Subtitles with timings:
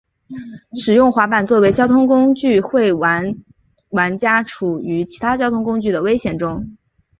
[0.73, 2.95] 使用滑板作为交通工具会使
[3.91, 6.75] 玩家处于其他交通工具的危险中。